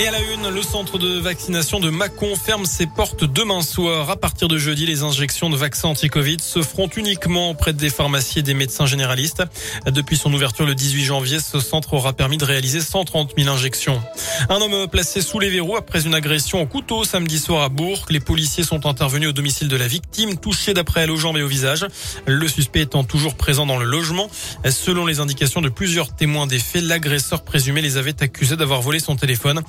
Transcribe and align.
Et 0.00 0.06
à 0.06 0.12
la 0.12 0.20
une, 0.22 0.48
le 0.48 0.62
centre 0.62 0.96
de 0.96 1.18
vaccination 1.18 1.78
de 1.78 1.90
Mâcon 1.90 2.34
ferme 2.34 2.64
ses 2.64 2.86
portes 2.86 3.24
demain 3.24 3.60
soir. 3.60 4.08
À 4.08 4.16
partir 4.16 4.48
de 4.48 4.56
jeudi, 4.56 4.86
les 4.86 5.02
injections 5.02 5.50
de 5.50 5.56
vaccins 5.56 5.88
anti-Covid 5.88 6.38
se 6.40 6.62
feront 6.62 6.88
uniquement 6.96 7.50
auprès 7.50 7.74
des 7.74 7.90
pharmacies 7.90 8.38
et 8.38 8.42
des 8.42 8.54
médecins 8.54 8.86
généralistes. 8.86 9.42
Depuis 9.84 10.16
son 10.16 10.32
ouverture 10.32 10.64
le 10.64 10.74
18 10.74 11.04
janvier, 11.04 11.38
ce 11.38 11.60
centre 11.60 11.92
aura 11.92 12.14
permis 12.14 12.38
de 12.38 12.46
réaliser 12.46 12.80
130 12.80 13.34
000 13.36 13.50
injections. 13.50 14.00
Un 14.48 14.62
homme 14.62 14.88
placé 14.88 15.20
sous 15.20 15.38
les 15.38 15.50
verrous 15.50 15.76
après 15.76 16.06
une 16.06 16.14
agression 16.14 16.62
au 16.62 16.66
couteau 16.66 17.04
samedi 17.04 17.38
soir 17.38 17.62
à 17.62 17.68
Bourg. 17.68 18.06
Les 18.08 18.20
policiers 18.20 18.64
sont 18.64 18.86
intervenus 18.86 19.28
au 19.28 19.32
domicile 19.32 19.68
de 19.68 19.76
la 19.76 19.86
victime, 19.86 20.38
touchée 20.38 20.72
d'après 20.72 21.02
elle 21.02 21.10
aux 21.10 21.16
jambes 21.16 21.36
et 21.36 21.42
au 21.42 21.48
visage. 21.48 21.84
Le 22.24 22.48
suspect 22.48 22.80
étant 22.80 23.04
toujours 23.04 23.34
présent 23.34 23.66
dans 23.66 23.76
le 23.76 23.84
logement. 23.84 24.30
Selon 24.64 25.04
les 25.04 25.20
indications 25.20 25.60
de 25.60 25.68
plusieurs 25.68 26.16
témoins 26.16 26.46
des 26.46 26.58
faits, 26.58 26.84
l'agresseur 26.84 27.42
présumé 27.42 27.82
les 27.82 27.98
avait 27.98 28.22
accusés 28.22 28.56
d'avoir 28.56 28.80
volé 28.80 28.98
son 28.98 29.14
téléphone. 29.14 29.62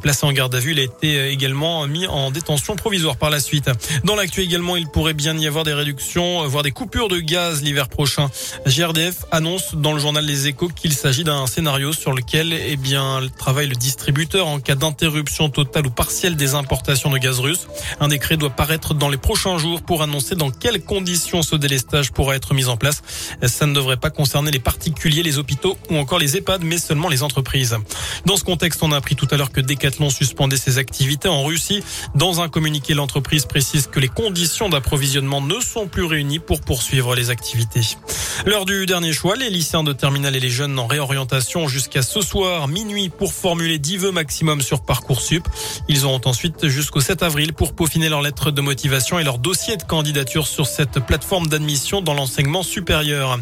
Placé 0.00 0.26
en 0.26 0.32
garde 0.32 0.54
à 0.54 0.58
vue, 0.58 0.72
il 0.72 0.78
a 0.78 0.82
été 0.82 1.28
également 1.30 1.86
mis 1.86 2.06
en 2.06 2.30
détention 2.30 2.76
provisoire 2.76 3.16
par 3.16 3.30
la 3.30 3.40
suite. 3.40 3.70
Dans 4.04 4.14
l'actu 4.14 4.42
également, 4.42 4.76
il 4.76 4.88
pourrait 4.88 5.14
bien 5.14 5.36
y 5.38 5.46
avoir 5.46 5.64
des 5.64 5.72
réductions, 5.72 6.46
voire 6.46 6.62
des 6.62 6.70
coupures 6.70 7.08
de 7.08 7.18
gaz 7.18 7.62
l'hiver 7.62 7.88
prochain. 7.88 8.30
GRDF 8.66 9.24
annonce 9.30 9.74
dans 9.74 9.92
le 9.92 9.98
journal 9.98 10.24
Les 10.24 10.46
Échos 10.48 10.68
qu'il 10.68 10.92
s'agit 10.92 11.24
d'un 11.24 11.46
scénario 11.46 11.92
sur 11.92 12.12
lequel 12.12 12.52
eh 12.52 12.76
bien, 12.76 13.20
travaille 13.38 13.66
le 13.66 13.74
distributeur 13.74 14.46
en 14.46 14.60
cas 14.60 14.74
d'interruption 14.74 15.48
totale 15.48 15.86
ou 15.86 15.90
partielle 15.90 16.36
des 16.36 16.54
importations 16.54 17.10
de 17.10 17.18
gaz 17.18 17.40
russe. 17.40 17.66
Un 18.00 18.08
décret 18.08 18.36
doit 18.36 18.50
paraître 18.50 18.94
dans 18.94 19.08
les 19.08 19.16
prochains 19.16 19.58
jours 19.58 19.82
pour 19.82 20.02
annoncer 20.02 20.34
dans 20.34 20.50
quelles 20.50 20.82
conditions 20.82 21.42
ce 21.42 21.56
délestage 21.56 22.12
pourra 22.12 22.36
être 22.36 22.54
mis 22.54 22.66
en 22.66 22.76
place. 22.76 23.02
Ça 23.46 23.66
ne 23.66 23.74
devrait 23.74 23.96
pas 23.96 24.10
concerner 24.10 24.50
les 24.50 24.58
particuliers, 24.58 25.22
les 25.22 25.38
hôpitaux 25.38 25.76
ou 25.90 25.96
encore 25.96 26.18
les 26.18 26.36
EHPAD, 26.36 26.62
mais 26.62 26.78
seulement 26.78 27.08
les 27.08 27.22
entreprises. 27.22 27.76
Dans 28.24 28.36
ce 28.36 28.44
contexte, 28.44 28.82
on 28.82 28.92
a 28.92 28.96
appris 28.96 29.16
tout 29.16 29.28
à 29.30 29.36
l'heure 29.36 29.50
que 29.56 29.62
Decathlon 29.62 30.10
suspendait 30.10 30.58
ses 30.58 30.76
activités 30.76 31.28
en 31.28 31.42
Russie. 31.42 31.82
Dans 32.14 32.42
un 32.42 32.48
communiqué, 32.50 32.92
l'entreprise 32.92 33.46
précise 33.46 33.86
que 33.86 33.98
les 33.98 34.08
conditions 34.08 34.68
d'approvisionnement 34.68 35.40
ne 35.40 35.60
sont 35.60 35.86
plus 35.86 36.04
réunies 36.04 36.40
pour 36.40 36.60
poursuivre 36.60 37.14
les 37.14 37.30
activités. 37.30 37.96
L'heure 38.44 38.66
du 38.66 38.84
dernier 38.84 39.14
choix, 39.14 39.34
les 39.34 39.48
lycéens 39.48 39.82
de 39.82 39.94
terminale 39.94 40.36
et 40.36 40.40
les 40.40 40.50
jeunes 40.50 40.78
en 40.78 40.86
réorientation 40.86 41.68
jusqu'à 41.68 42.02
ce 42.02 42.20
soir, 42.20 42.68
minuit, 42.68 43.08
pour 43.08 43.32
formuler 43.32 43.78
10 43.78 43.96
vœux 43.96 44.12
maximum 44.12 44.60
sur 44.60 44.82
Parcoursup. 44.82 45.48
Ils 45.88 46.04
auront 46.04 46.20
ensuite 46.26 46.68
jusqu'au 46.68 47.00
7 47.00 47.22
avril 47.22 47.54
pour 47.54 47.74
peaufiner 47.74 48.10
leur 48.10 48.20
lettre 48.20 48.50
de 48.50 48.60
motivation 48.60 49.18
et 49.18 49.24
leur 49.24 49.38
dossier 49.38 49.78
de 49.78 49.84
candidature 49.84 50.46
sur 50.46 50.66
cette 50.66 51.00
plateforme 51.00 51.46
d'admission 51.46 52.02
dans 52.02 52.12
l'enseignement 52.12 52.62
supérieur. 52.62 53.38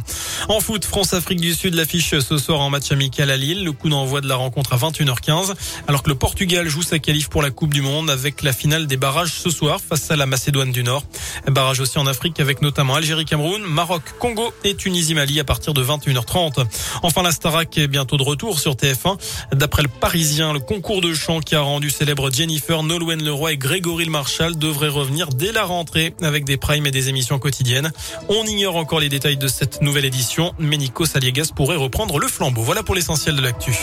En 0.48 0.60
foot, 0.60 0.84
France-Afrique 0.84 1.40
du 1.40 1.54
Sud 1.54 1.72
l'affiche 1.72 2.18
ce 2.18 2.36
soir 2.36 2.60
en 2.60 2.68
match 2.68 2.92
amical 2.92 3.30
à 3.30 3.36
Lille. 3.36 3.64
Le 3.64 3.72
coup 3.72 3.88
d'envoi 3.88 4.20
de 4.20 4.28
la 4.28 4.36
rencontre 4.36 4.74
à 4.74 4.76
21h15, 4.76 5.54
alors 5.88 6.02
que 6.02 6.10
le 6.10 6.16
Portugal 6.16 6.68
joue 6.68 6.82
sa 6.82 6.98
qualif 6.98 7.30
pour 7.30 7.40
la 7.40 7.50
Coupe 7.50 7.72
du 7.72 7.80
Monde 7.80 8.10
avec 8.10 8.42
la 8.42 8.52
finale 8.52 8.86
des 8.86 8.98
barrages 8.98 9.32
ce 9.32 9.48
soir 9.48 9.80
face 9.80 10.10
à 10.10 10.16
la 10.16 10.26
Macédoine 10.26 10.70
du 10.70 10.82
Nord. 10.82 11.04
Barrage 11.46 11.80
aussi 11.80 11.98
en 11.98 12.06
Afrique 12.06 12.40
avec 12.40 12.60
notamment 12.60 12.94
Algérie-Cameroun, 12.96 13.62
Maroc, 13.62 14.02
Congo 14.18 14.52
et 14.64 14.74
Tunisie-Mali 14.74 15.40
à 15.40 15.44
partir 15.44 15.72
de 15.72 15.82
21h30. 15.82 16.66
Enfin, 17.02 17.22
la 17.22 17.32
Starac 17.32 17.78
est 17.78 17.88
bientôt 17.88 18.18
de 18.18 18.22
retour 18.22 18.58
sur 18.60 18.74
TF1. 18.74 19.16
D'après 19.52 19.82
le 19.82 19.88
Parisien, 19.88 20.52
le 20.52 20.60
concours 20.60 21.00
de 21.00 21.14
chant 21.14 21.40
qui 21.40 21.54
a 21.54 21.62
rendu 21.62 21.88
célèbre 21.88 22.30
Jennifer, 22.30 22.82
Nolwenn 22.82 23.24
Leroy 23.24 23.52
et 23.52 23.56
Grégory 23.56 24.04
Le 24.04 24.10
Marchal 24.10 24.58
devrait 24.58 24.88
revenir 24.88 25.28
dès 25.28 25.52
la 25.52 25.64
rentrée 25.64 26.14
avec 26.20 26.44
des 26.44 26.58
primes 26.58 26.84
et 26.84 26.90
des 26.90 27.08
émissions 27.08 27.38
quotidiennes. 27.38 27.92
On 28.28 28.44
ignore 28.44 28.76
encore 28.76 29.00
les 29.00 29.08
détails 29.08 29.38
de 29.38 29.48
cette 29.48 29.80
nouvelle 29.80 30.04
édition 30.04 30.33
mais 30.58 30.76
Nico 30.76 31.06
Saliegas 31.06 31.50
pourrait 31.54 31.76
reprendre 31.76 32.18
le 32.18 32.28
flambeau. 32.28 32.62
Voilà 32.62 32.82
pour 32.82 32.94
l'essentiel 32.94 33.36
de 33.36 33.42
l'actu. 33.42 33.76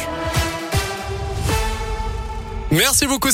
Merci 2.71 3.05
beaucoup. 3.05 3.31